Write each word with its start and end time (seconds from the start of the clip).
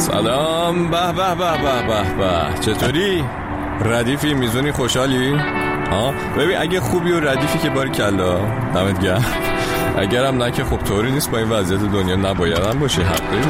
سلام 0.00 0.90
به 0.90 1.12
به 1.12 1.34
به 1.34 1.62
به 1.62 1.86
به 1.86 2.14
به 2.18 2.60
چطوری؟ 2.60 3.24
ردیفی 3.80 4.34
میزونی 4.34 4.72
خوشحالی؟ 4.72 5.34
ها 5.90 6.14
ببین 6.38 6.56
اگه 6.56 6.80
خوبی 6.80 7.12
و 7.12 7.20
ردیفی 7.20 7.58
که 7.58 7.70
باری 7.70 7.90
کلا 7.90 8.38
دمت 8.74 9.00
گرم 9.00 9.24
اگرم 9.98 10.42
نه 10.42 10.50
که 10.50 10.64
خب 10.64 10.76
طوری 10.76 11.10
نیست 11.10 11.30
با 11.30 11.38
این 11.38 11.48
وضعیت 11.48 11.80
دنیا 11.80 12.16
نبایدم 12.16 12.78
باشه 12.78 13.02
حق 13.02 13.30
داری 13.30 13.44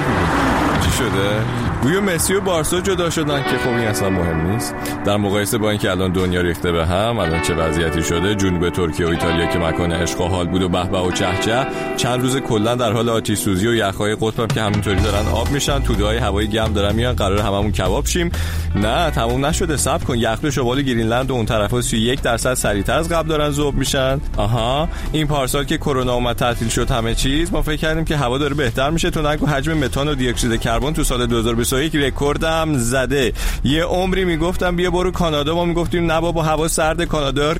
چی 0.80 0.90
شده؟ 0.90 1.44
گویا 1.82 2.00
مسی 2.00 2.34
و 2.34 2.40
بارسا 2.40 2.80
جدا 2.80 3.10
شدن 3.10 3.42
که 3.42 3.58
خب 3.58 3.68
این 3.68 3.88
اصلا 3.88 4.10
مهم 4.10 4.50
نیست. 4.50 4.74
در 5.04 5.16
مقایسه 5.16 5.58
با 5.58 5.70
اینکه 5.70 5.90
الان 5.90 6.12
دنیا 6.12 6.40
ریخته 6.40 6.72
به 6.72 6.86
هم 6.86 7.18
الان 7.18 7.42
چه 7.42 7.54
وضعیتی 7.54 8.02
شده؟ 8.02 8.34
جنوب 8.34 8.70
ترکیه 8.70 9.06
و 9.06 9.08
ایتالیا 9.08 9.46
که 9.46 9.58
مکان 9.58 9.92
عشق 9.92 10.20
و 10.20 10.28
حال 10.28 10.46
بود 10.46 10.62
و 10.62 10.68
به 10.68 10.98
و 10.98 11.12
چهچه 11.12 11.66
چند 11.96 12.20
روز 12.20 12.36
کلا 12.36 12.74
در 12.74 12.92
حال 12.92 13.08
آتش 13.08 13.38
سوزی 13.38 13.66
و 13.66 13.74
یخهای 13.74 14.16
قطب 14.20 14.48
که 14.48 14.62
همینطوری 14.62 15.00
دارن 15.00 15.26
آب 15.26 15.50
میشن. 15.50 15.80
توده 15.80 16.04
های 16.04 16.18
هوایی 16.18 16.48
گرم 16.48 16.72
دارن 16.72 16.94
میان. 16.94 17.14
قرار 17.14 17.38
هممون 17.38 17.72
کباب 17.72 18.06
شیم. 18.06 18.30
نه 18.74 19.10
تموم 19.10 19.46
نشده. 19.46 19.76
صبر 19.76 20.04
کن. 20.04 20.18
یخ 20.18 20.50
شمال 20.50 20.82
گرینلند 20.82 21.30
و 21.30 21.34
اون 21.34 21.46
طرفا 21.46 21.80
31 21.80 22.22
درصد 22.22 22.54
سریعتر 22.54 22.98
از 22.98 23.08
قبل 23.08 23.28
دارن 23.28 23.50
ذوب 23.50 23.74
میشن. 23.74 24.20
آها. 24.36 24.88
این 25.12 25.26
پارسال 25.26 25.64
که 25.64 25.78
کرونا 25.78 26.16
اومد 26.30 26.38
تعطیل 26.38 26.68
شد 26.68 26.90
همه 26.90 27.14
چیز. 27.14 27.52
ما 27.52 27.62
فکر 27.62 27.76
کردیم 27.76 28.04
که 28.04 28.16
هوا 28.16 28.38
داره 28.38 28.54
بهتر 28.54 28.90
میشه. 28.90 29.10
تو 29.10 29.22
نگو 29.22 29.46
حجم 29.46 29.72
متان 29.72 30.08
و 30.08 30.14
دی 30.14 30.28
اکسید 30.28 30.60
کربن 30.60 30.92
تو 30.92 31.04
سال 31.04 31.26
2021 31.26 31.96
رکوردم 31.96 32.78
زده. 32.78 33.32
یه 33.64 33.84
عمری 33.84 34.24
می‌گفتم 34.24 34.76
بیا 34.76 34.90
برو 34.90 35.10
کانادا. 35.10 35.54
ما 35.54 35.64
می‌گفتیم 35.64 36.12
نه 36.12 36.20
بابا 36.20 36.42
هوا 36.42 36.68
سرد 36.68 37.04
کانادا 37.04 37.54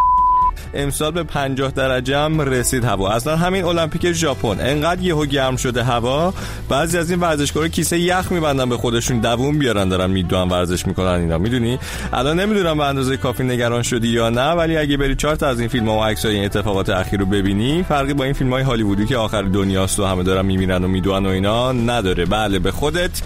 امسال 0.75 1.11
به 1.11 1.23
50 1.23 1.71
درجه 1.71 2.19
هم 2.19 2.41
رسید 2.41 2.85
هوا. 2.85 3.11
اصلا 3.11 3.37
همین 3.37 3.65
المپیک 3.65 4.13
ژاپن. 4.13 4.61
انقدر 4.61 5.03
یهو 5.03 5.27
گرم 5.27 5.57
شده 5.57 5.85
هوا. 5.85 6.35
بعضی 6.69 6.99
از 6.99 7.11
این 7.11 7.21
ورزشکارا 7.21 7.69
کیسه 7.69 7.99
یخ 7.99 8.33
میبندن 8.33 8.69
به 8.69 8.77
خودشون. 8.77 9.19
دووم 9.19 9.59
بیارن 9.59 9.89
دارن 9.89 10.11
میدوان 10.11 10.49
ورزش 10.49 10.87
می‌کنن 10.87 11.21
اینا. 11.21 11.39
می‌دونی؟ 11.39 11.79
الان 12.13 12.41
نمی‌دونم 12.41 12.79
به 12.79 12.85
اندازه 12.85 13.17
کافی 13.17 13.45
نگران 13.45 13.83
شدی 13.83 14.09
یا 14.09 14.31
نه 14.31 14.51
ولی 14.51 14.77
اگه 14.77 14.97
بری 14.97 15.15
چهار 15.15 15.37
تا 15.37 15.49
از 15.49 15.61
این 15.61 15.69
فیلم 15.69 15.89
ها 15.89 15.99
و 15.99 16.05
عکس 16.05 16.27
این 16.27 16.45
اتفاقات 16.45 16.91
اخیر 16.91 17.21
رو 17.21 17.27
ببینی 17.27 17.83
فرقی 17.83 18.15
با 18.15 18.25
این 18.25 18.33
فیلم 18.33 18.53
های 18.53 18.63
هالیوودی 18.63 19.07
که 19.07 19.17
آخر 19.17 19.43
دنیاست 19.43 20.01
و 20.01 20.07
همه 20.07 20.23
دارن 20.23 20.47
میمیرن 20.47 20.85
و 20.85 20.89
میدوان 20.89 21.27
و 21.27 21.29
اینا 21.29 21.73
نداره. 21.73 22.25
بله 22.25 22.59
به 22.59 22.71
خودت 22.71 23.23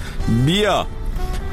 بیا. 0.47 0.87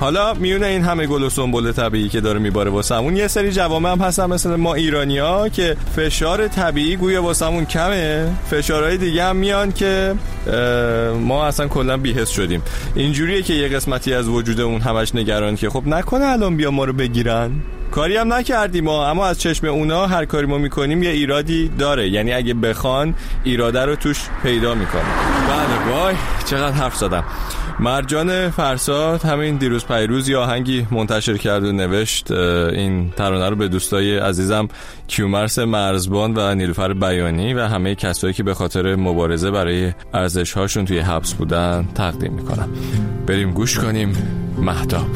حالا 0.01 0.33
میونه 0.33 0.65
این 0.65 0.83
همه 0.83 1.07
گل 1.07 1.23
و 1.23 1.29
سنبل 1.29 1.71
طبیعی 1.71 2.09
که 2.09 2.21
داره 2.21 2.39
میباره 2.39 2.71
واسمون. 2.71 3.17
یه 3.17 3.27
سری 3.27 3.51
جوامع 3.51 3.91
هم 3.91 4.01
هستن 4.01 4.25
مثل 4.25 4.55
ما 4.55 4.73
ایرانیا 4.73 5.49
که 5.49 5.77
فشار 5.95 6.47
طبیعی 6.47 6.95
گویا 6.95 7.23
واسمون 7.23 7.65
کمه. 7.65 8.29
فشارهای 8.51 8.97
دیگه 8.97 9.23
هم 9.23 9.35
میان 9.35 9.71
که 9.71 10.15
ما 11.19 11.45
اصلا 11.45 11.67
کلا 11.67 11.97
بیهس 11.97 12.29
شدیم. 12.29 12.61
اینجوریه 12.95 13.41
که 13.41 13.53
یه 13.53 13.67
قسمتی 13.67 14.13
از 14.13 14.27
وجود 14.27 14.59
اون 14.61 14.81
همش 14.81 15.15
نگران 15.15 15.55
که 15.55 15.69
خب 15.69 15.87
نکنه 15.87 16.25
الان 16.25 16.57
بیا 16.57 16.71
ما 16.71 16.85
رو 16.85 16.93
بگیرن. 16.93 17.51
کاری 17.91 18.17
هم 18.17 18.33
نکردیم 18.33 18.83
ما 18.83 19.09
اما 19.09 19.25
از 19.25 19.39
چشم 19.39 19.67
اونا 19.67 20.07
هر 20.07 20.25
کاری 20.25 20.45
ما 20.45 20.57
می‌کنیم 20.57 21.03
یه 21.03 21.09
ایرادی 21.09 21.71
داره. 21.79 22.09
یعنی 22.09 22.33
اگه 22.33 22.53
بخوان 22.53 23.15
ایراده 23.43 23.85
رو 23.85 23.95
توش 23.95 24.21
پیدا 24.43 24.75
می‌کنه 24.75 25.01
بله 25.49 25.95
وای 25.95 26.15
چقدر 26.49 26.75
حرف 26.75 26.95
زدم. 26.95 27.23
مرجان 27.81 28.49
فرساد 28.49 29.25
همین 29.25 29.57
دیروز 29.57 29.85
پیروز 29.85 30.29
یا 30.29 30.41
آهنگی 30.41 30.87
منتشر 30.91 31.37
کرد 31.37 31.63
و 31.63 31.71
نوشت 31.71 32.31
این 32.31 33.09
ترانه 33.09 33.49
رو 33.49 33.55
به 33.55 33.67
دوستای 33.67 34.17
عزیزم 34.17 34.67
کیومرس 35.07 35.59
مرزبان 35.59 36.33
و 36.37 36.55
نیلوفر 36.55 36.93
بیانی 36.93 37.53
و 37.53 37.67
همه 37.67 37.95
کسایی 37.95 38.33
که 38.33 38.43
به 38.43 38.53
خاطر 38.53 38.95
مبارزه 38.95 39.51
برای 39.51 39.93
ارزش 40.13 40.53
هاشون 40.53 40.85
توی 40.85 40.99
حبس 40.99 41.33
بودن 41.33 41.87
تقدیم 41.95 42.33
می‌کنم 42.33 42.69
بریم 43.27 43.51
گوش 43.51 43.79
کنیم 43.79 44.13
محتاب 44.57 45.07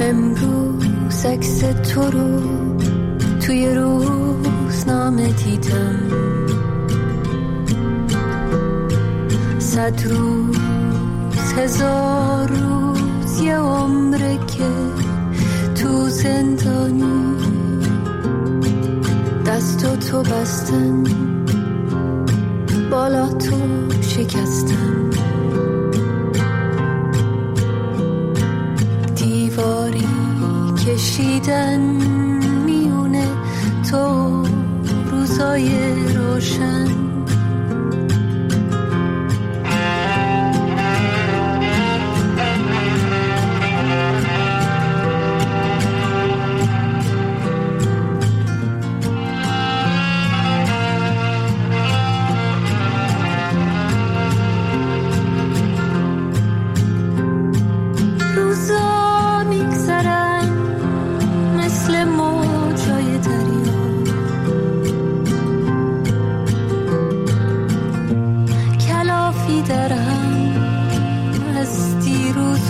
امروز 0.00 1.26
عکس 1.26 1.60
تو 1.60 2.10
رو 2.10 2.40
توی 3.46 3.74
روزنامه 3.74 5.32
دیدم. 5.32 6.00
صد 9.58 10.02
روز 10.04 10.63
هزار 11.56 12.48
روز 12.48 13.40
یه 13.40 13.56
عمره 13.56 14.38
که 14.46 14.68
تو 15.74 16.08
زندانی. 16.08 17.34
دست 19.46 19.98
تو 20.10 20.22
بستن 20.22 21.04
بالا 22.90 23.28
تو 23.28 23.56
شکستن. 24.00 25.10
دیواری 29.14 30.08
کشیدن 30.86 31.80
میونه 32.66 33.28
تو 33.90 34.42
روزای 35.10 35.68
روشن. 36.14 37.03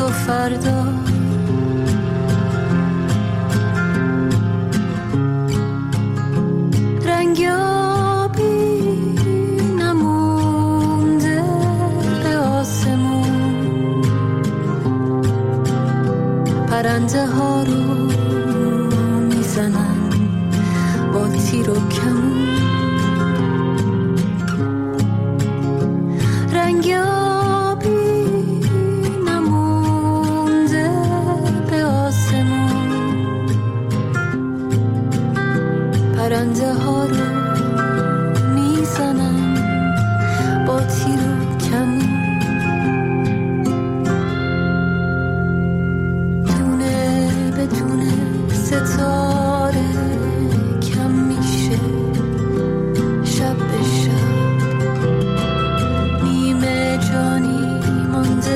فردا. 0.09 0.85
به 12.23 12.37
آسمون. 12.37 14.03
پرنده 16.67 17.27
ها 17.27 17.63
رو 17.63 17.84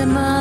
my 0.07 0.38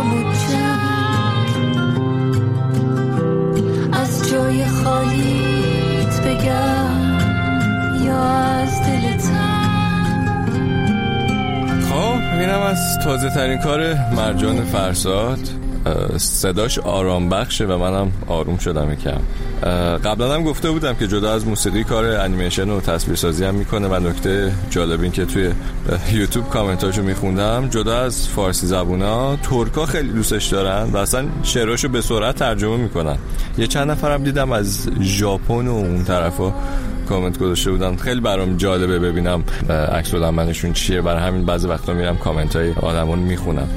هامو 0.00 0.32
جمع 0.32 1.90
از 3.92 4.22
بگم 6.20 7.00
از 12.60 12.98
خب، 12.98 13.04
تازه 13.04 13.30
ترین 13.30 13.58
کار 13.58 13.94
مرجان 13.94 14.64
فرساد 14.64 15.38
صداش 16.16 16.78
آرام 16.78 17.28
بخشه 17.28 17.64
و 17.64 17.78
منم 17.78 18.12
آروم 18.28 18.58
شدم 18.58 18.92
یکم. 18.92 19.20
قبلا 20.04 20.34
هم 20.34 20.44
گفته 20.44 20.70
بودم 20.70 20.94
که 20.94 21.06
جدا 21.06 21.32
از 21.32 21.46
موسیقی 21.46 21.84
کار 21.84 22.04
انیمیشن 22.04 22.70
و 22.70 22.80
تصویرسازی 22.80 23.44
هم 23.44 23.54
می‌کنه 23.54 23.88
و 23.88 24.08
نکته 24.08 24.52
جالب 24.70 25.02
این 25.02 25.12
که 25.12 25.24
توی 25.24 25.50
یوتیوب 26.12 26.48
کامنتاشو 26.48 27.02
میخوندم 27.02 27.68
جدا 27.68 27.98
از 27.98 28.28
فارسی 28.28 28.66
زبونا 28.66 29.36
ترکا 29.36 29.86
خیلی 29.86 30.08
دوستش 30.08 30.46
دارن 30.46 30.90
و 30.90 30.96
اصلا 30.96 31.24
شعراشو 31.42 31.88
به 31.88 32.00
سرعت 32.00 32.36
ترجمه 32.36 32.76
می‌کنن. 32.76 33.16
یه 33.58 33.66
چند 33.66 33.90
نفرم 33.90 34.24
دیدم 34.24 34.52
از 34.52 34.88
ژاپن 35.00 35.66
و 35.66 35.74
اون 35.74 36.04
طرفا 36.04 36.54
کامنت 37.08 37.38
گذاشته 37.38 37.70
بودن. 37.70 37.96
خیلی 37.96 38.20
برام 38.20 38.56
جالبه 38.56 38.98
ببینم 38.98 39.44
عکس 39.92 40.14
منشون 40.14 40.72
چیه. 40.72 41.00
برای 41.00 41.22
همین 41.22 41.44
بعضی 41.44 41.68
وقتا 41.68 41.92
میرم 41.92 42.16
کامنت 42.16 42.56
های 42.56 42.72
آدمون 42.72 43.18
می‌خونم. 43.18 43.68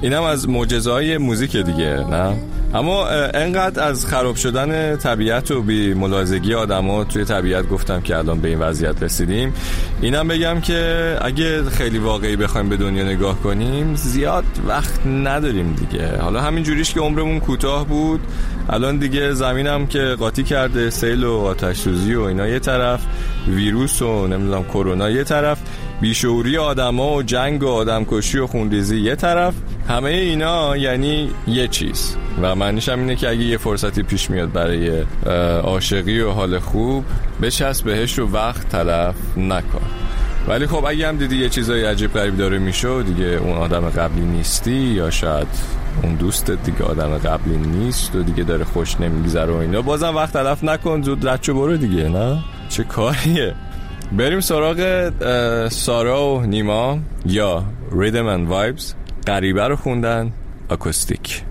اینم 0.00 0.22
از 0.22 0.48
معجزه 0.48 1.18
موزیک 1.18 1.56
دیگه 1.56 2.04
نه؟ 2.10 2.36
اما 2.74 3.06
انقدر 3.08 3.82
از 3.82 4.06
خراب 4.06 4.36
شدن 4.36 4.96
طبیعت 4.96 5.50
و 5.50 5.62
بی 5.62 5.94
ملاحظگی 5.94 6.54
آدما 6.54 7.04
توی 7.04 7.24
طبیعت 7.24 7.68
گفتم 7.68 8.00
که 8.00 8.16
الان 8.16 8.40
به 8.40 8.48
این 8.48 8.58
وضعیت 8.58 9.02
رسیدیم. 9.02 9.54
اینم 10.02 10.28
بگم 10.28 10.60
که 10.60 11.18
اگه 11.22 11.64
خیلی 11.64 11.98
واقعی 11.98 12.36
بخوایم 12.36 12.68
به 12.68 12.76
دنیا 12.76 13.04
نگاه 13.04 13.40
کنیم 13.40 13.94
زیاد 13.94 14.44
وقت 14.68 15.06
نداریم 15.06 15.72
دیگه. 15.72 16.16
حالا 16.16 16.40
همین 16.40 16.64
جوریش 16.64 16.94
که 16.94 17.00
عمرمون 17.00 17.40
کوتاه 17.40 17.86
بود 17.86 18.20
الان 18.68 18.96
دیگه 18.96 19.32
زمینم 19.32 19.86
که 19.86 20.16
قاطی 20.18 20.42
کرده 20.42 20.90
سیل 20.90 21.24
و 21.24 21.32
آتش 21.32 21.86
و 21.86 22.20
اینا 22.20 22.48
یه 22.48 22.58
طرف 22.58 23.00
ویروس 23.48 24.02
و 24.02 24.26
نمی‌دونم 24.26 24.64
کرونا 24.64 25.10
یه 25.10 25.24
طرف 25.24 25.58
بیشوری 26.00 26.56
آدما 26.56 27.14
و 27.14 27.22
جنگ 27.22 27.62
و 27.62 27.68
آدمکشی 27.68 28.38
و 28.38 28.46
خونریزی 28.46 29.00
یه 29.00 29.16
طرف. 29.16 29.54
همه 29.88 30.10
اینا 30.10 30.76
یعنی 30.76 31.30
یه 31.46 31.68
چیز. 31.68 32.16
و 32.42 32.54
معنیش 32.54 32.88
هم 32.88 32.98
اینه 32.98 33.16
که 33.16 33.28
اگه 33.28 33.44
یه 33.44 33.56
فرصتی 33.56 34.02
پیش 34.02 34.30
میاد 34.30 34.52
برای 34.52 35.04
عاشقی 35.62 36.20
و 36.20 36.30
حال 36.30 36.58
خوب 36.58 37.04
بچسب 37.42 37.84
بهش 37.84 38.18
رو 38.18 38.30
وقت 38.30 38.68
تلف 38.68 39.14
نکن. 39.36 39.86
ولی 40.48 40.66
خب 40.66 40.84
اگه 40.84 41.08
هم 41.08 41.16
دیدی 41.16 41.36
یه 41.36 41.48
چیزای 41.48 41.84
عجیب 41.84 42.12
غریب 42.12 42.36
داره 42.36 42.58
میشه 42.58 43.02
دیگه 43.02 43.24
اون 43.24 43.52
آدم 43.52 43.90
قبلی 43.90 44.24
نیستی 44.24 44.70
یا 44.70 45.10
شاید 45.10 45.46
اون 46.02 46.14
دوستت 46.14 46.62
دیگه 46.62 46.84
آدم 46.84 47.18
قبلی 47.18 47.56
نیست 47.56 48.14
و 48.14 48.22
دیگه 48.22 48.44
داره 48.44 48.64
خوش 48.64 49.00
نمیگذره 49.00 49.52
و 49.52 49.56
اینا 49.56 49.82
بازم 49.82 50.16
وقت 50.16 50.32
تلف 50.32 50.64
نکن 50.64 51.02
زود 51.02 51.28
رد 51.28 51.46
برو 51.46 51.76
دیگه 51.76 52.08
نه؟ 52.08 52.38
چه 52.68 52.84
کاریه؟ 52.84 53.54
بریم 54.12 54.40
سراغ 54.40 55.10
سارا 55.68 56.34
و 56.34 56.42
نیما 56.42 56.98
یا 57.26 57.64
ریدم 57.92 58.26
اند 58.26 58.48
وایبز 58.48 58.94
غریبه 59.26 59.68
رو 59.68 59.76
خوندن 59.76 60.32
اکوستیک 60.70 61.42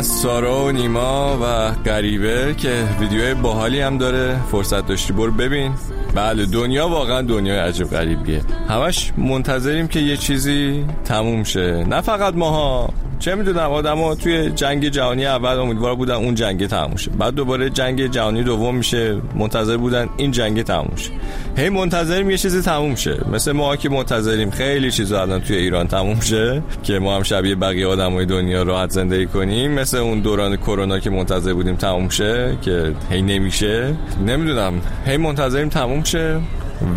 از 0.00 0.06
سارا 0.06 0.64
و 0.64 0.70
نیما 0.72 1.38
و 1.42 1.70
غریبه 1.70 2.54
که 2.58 2.88
ویدیوهای 3.00 3.34
باحالی 3.34 3.80
هم 3.80 3.98
داره. 3.98 4.40
فرصت 4.52 4.86
داشتی 4.86 5.12
برو 5.12 5.32
ببین. 5.32 5.74
بله 6.14 6.46
دنیا 6.46 6.88
واقعا 6.88 7.22
دنیای 7.22 7.58
عجب 7.58 7.84
غریبیه. 7.84 8.40
همش 8.68 9.12
منتظریم 9.16 9.88
که 9.88 10.00
یه 10.00 10.16
چیزی 10.16 10.84
تموم 11.04 11.44
شه. 11.44 11.84
نه 11.88 12.00
فقط 12.00 12.34
ماها. 12.34 12.90
چه 13.20 13.34
می‌دونم 13.34 13.70
آدما 13.70 14.14
توی 14.14 14.50
جنگ 14.50 14.88
جهانی 14.88 15.26
اول 15.26 15.58
امیدوار 15.58 15.94
بودن 15.94 16.14
اون 16.14 16.34
جنگ 16.34 16.66
تموم 16.66 16.96
شه. 16.96 17.10
بعد 17.10 17.34
دوباره 17.34 17.70
جنگ 17.70 18.06
جهانی 18.06 18.42
دوم 18.42 18.76
میشه 18.76 19.16
منتظر 19.34 19.76
بودن 19.76 20.08
این 20.16 20.30
جنگ 20.30 20.62
تموم 20.62 20.92
شه. 20.96 21.10
هی 21.56 21.68
منتظریم 21.68 22.30
یه 22.30 22.38
چیزی 22.38 22.62
تموم 22.62 22.94
شه. 22.94 23.20
مثل 23.32 23.52
ما 23.52 23.76
که 23.76 23.88
منتظریم 23.88 24.50
خیلی 24.50 24.90
چیزا 24.90 25.22
الان 25.22 25.40
توی 25.40 25.56
ایران 25.56 25.86
تموم 25.86 26.20
شه 26.20 26.62
که 26.82 26.98
ما 26.98 27.16
هم 27.16 27.22
شبیه 27.22 27.54
بقیه 27.54 27.86
آدمای 27.86 28.26
دنیا 28.26 28.62
راحت 28.62 28.90
زندگی 28.90 29.26
کنیم. 29.26 29.72
مثل 29.72 29.96
اون 29.96 30.20
دوران 30.20 30.56
کرونا 30.56 30.98
که 30.98 31.10
منتظر 31.10 31.54
بودیم 31.54 31.76
تموم 31.76 32.08
شه 32.08 32.56
که 32.62 32.92
هی 33.10 33.22
نمیشه. 33.22 33.94
نمی‌دونم. 34.26 34.72
هی 35.06 35.16
منتظریم 35.16 35.68
تموم 35.68 36.04
شه 36.04 36.40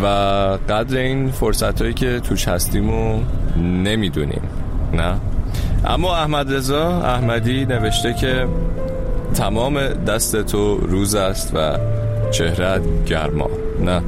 و 0.02 0.06
قدر 0.68 0.98
این 0.98 1.30
فرصت 1.30 1.82
هایی 1.82 1.94
که 1.94 2.20
توش 2.20 2.48
هستیم 2.48 2.90
و 2.90 3.20
نمی‌دونیم. 3.58 4.42
نه؟ 4.92 5.14
اما 5.86 6.16
احمد 6.16 6.54
رضا 6.54 6.88
احمدی 6.88 7.66
نوشته 7.66 8.14
که 8.14 8.48
تمام 9.34 9.86
دست 9.88 10.42
تو 10.42 10.76
روز 10.76 11.14
است 11.14 11.52
و 11.54 11.78
چهرت 12.30 12.82
گرما. 13.06 13.50
نه 13.80 14.02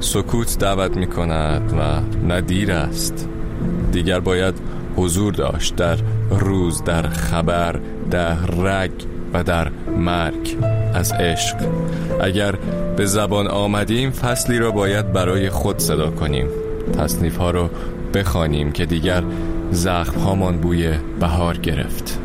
سکوت 0.00 0.58
دعوت 0.58 0.96
می 0.96 1.06
کند 1.06 1.72
و 1.72 2.00
نه 2.26 2.40
دیر 2.40 2.72
است. 2.72 3.28
دیگر 3.92 4.20
باید 4.20 4.54
حضور 4.96 5.32
داشت 5.32 5.76
در 5.76 5.96
روز 6.30 6.84
در 6.84 7.02
خبر 7.02 7.80
در 8.10 8.34
رگ 8.34 8.90
و 9.34 9.42
در 9.42 9.70
مرگ 9.98 10.56
از 10.94 11.12
عشق. 11.12 11.56
اگر 12.20 12.54
به 12.96 13.06
زبان 13.06 13.46
آمدیم 13.48 14.10
فصلی 14.10 14.58
را 14.58 14.70
باید 14.70 15.12
برای 15.12 15.50
خود 15.50 15.78
صدا 15.78 16.10
کنیم. 16.10 16.46
تصنیف 16.98 17.36
ها 17.36 17.50
رو 17.50 17.70
بخوانیم 18.14 18.72
که 18.72 18.86
دیگر 18.86 19.22
زخم 19.70 20.20
هامان 20.20 20.56
بوی 20.56 20.92
بهار 21.20 21.56
گرفت. 21.56 22.18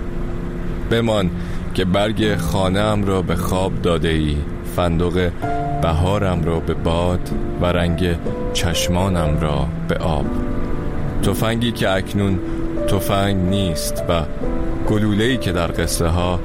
بمان 0.92 1.30
که 1.74 1.86
برگ 1.86 2.36
خانم 2.36 3.04
را 3.04 3.22
به 3.22 3.36
خواب 3.36 3.82
داده 3.82 4.10
ای 4.10 4.38
فندق 4.76 5.32
بهارم 5.82 6.44
را 6.44 6.60
به 6.60 6.74
باد 6.74 7.30
و 7.62 7.66
رنگ 7.66 8.16
چشمانم 8.54 9.40
را 9.42 9.68
به 9.88 9.96
آب. 9.96 10.26
تفنگی 11.24 11.72
که 11.72 11.90
اکنون 11.90 12.40
تفنگ 12.88 13.36
نیست 13.36 14.04
و 14.10 14.22
گلوله‌ای 14.88 15.38
که 15.38 15.52
در 15.52 15.68
قصه 15.68 16.08
ها 16.08 16.40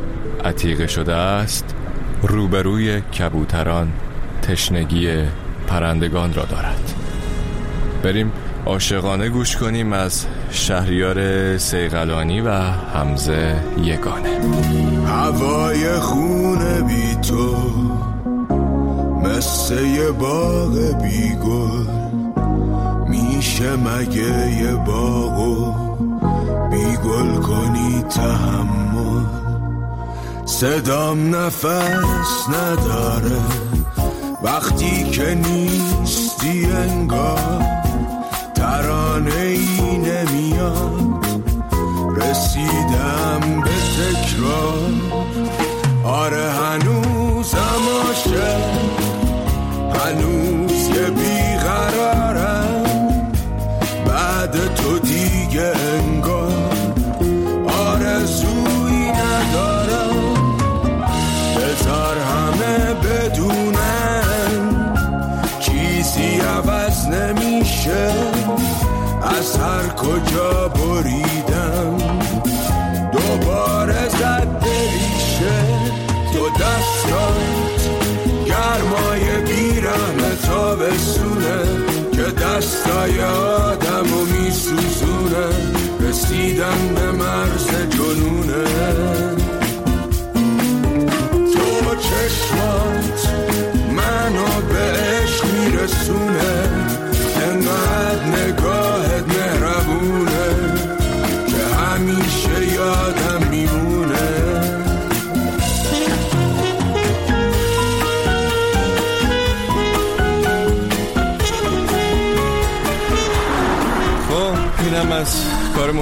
عتیقه 0.45 0.87
شده 0.87 1.15
است 1.15 1.75
روبروی 2.23 3.01
کبوتران 3.01 3.93
تشنگی 4.43 5.09
پرندگان 5.67 6.35
را 6.35 6.45
دارد. 6.45 6.95
بریم 8.03 8.33
عاشقانه 8.67 9.29
گوش 9.29 9.57
کنیم 9.57 9.93
از 9.93 10.27
شهریار 10.51 11.59
سیغلانی 11.59 12.41
و 12.41 12.51
حمزه 12.95 13.57
یگانه. 13.83 14.41
هوای 15.07 15.93
خونه 16.01 16.83
بی 16.83 17.15
تو 17.15 17.57
مثل 19.25 19.85
یه 19.85 20.11
باغ 20.11 21.03
بی 21.03 21.35
گل. 21.35 21.99
میشه 23.09 23.77
مگه 23.77 24.61
یه 24.63 24.73
باغو 24.75 25.75
بی 26.71 26.97
گل 26.97 27.41
کنی 27.41 28.05
تحمل؟ 28.11 29.25
صدام 30.45 31.37
نفس 31.37 32.49
نداره 32.49 33.41
وقتی 34.43 35.11
که 35.11 35.35
نیستی 35.35 36.67
انگار 36.67 37.63
ترانه 38.55 39.35
ای 39.35 39.78
نمیاد 40.09 41.27
رسیدم 42.17 43.41
به 43.65 43.71
تکرار 43.71 44.28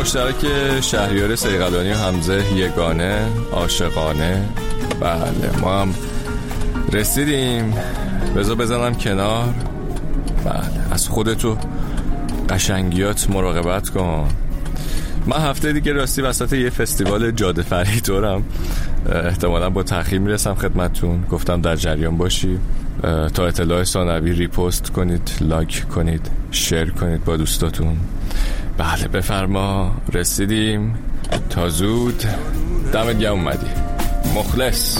مشترک 0.01 0.47
شهریار 0.81 1.37
سیغلانی 1.37 1.91
و 1.91 1.95
حمزه 1.95 2.43
یگانه 2.55 3.27
عاشقانه. 3.53 4.49
بله 5.01 5.61
ما 5.61 5.81
هم 5.81 5.95
رسیدیم. 6.93 7.75
بذار 8.37 8.57
بزنم 8.57 8.95
کنار. 8.95 9.55
بله 10.45 10.93
از 10.93 11.09
خودتو 11.09 11.57
قشنگیات 12.49 13.31
مراقبت 13.31 13.89
کن. 13.89 14.29
من 15.27 15.37
هفته 15.37 15.73
دیگه 15.73 15.93
راستی 15.93 16.23
وسط 16.23 16.53
یه 16.53 16.71
فستیوال 16.71 17.31
جاده 17.31 17.63
فریدورم 17.63 18.43
احتمالا 19.25 19.71
با 19.71 19.83
تاخیر 19.83 20.19
می‌رسم 20.19 20.55
خدمتتون. 20.55 21.25
گفتم 21.31 21.61
در 21.61 21.77
جریان 21.77 22.17
باشی. 22.17 22.59
تا 23.35 23.47
اطلاع 23.47 23.85
ثانوی 23.85 24.33
ریپوست 24.33 24.91
کنید 24.91 25.31
لایک 25.41 25.89
کنید 25.89 26.31
شیر 26.51 26.91
کنید 26.91 27.25
با 27.25 27.37
دوستاتون. 27.37 27.97
بله 28.79 29.09
بفرما. 29.09 29.95
رسیدیم. 30.13 30.99
تا 31.51 31.69
زود. 31.69 32.25
دمت 32.93 33.19
گرم 33.19 33.33
اومدی. 33.33 33.67
مخلص. 34.35 34.99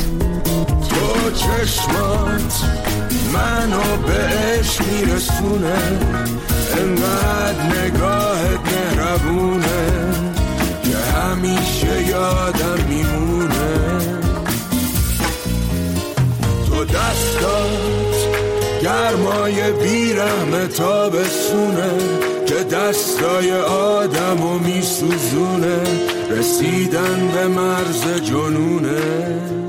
تو 0.89 1.31
چشمات 1.31 2.65
منو 3.33 3.97
به 4.07 4.13
عشق 4.13 4.83
میرسونه. 4.87 5.77
انقدر 6.79 7.63
نگاهت 7.63 8.61
مهربونه 8.73 9.89
که 10.83 11.19
همیشه 11.19 12.09
یادم 12.09 12.85
میمونه. 12.89 13.99
تو 16.69 16.85
دستات 16.85 18.17
گرمای 18.83 19.73
بیرحم 19.73 20.67
تابستونه 20.67 22.36
که 22.57 22.65
دستای 22.65 23.53
آدم 23.53 24.43
و 24.43 24.59
میسوزونه 24.59 25.81
رسیدن 26.31 27.29
به 27.35 27.49
مرز 27.49 28.23
جنونه. 28.23 29.66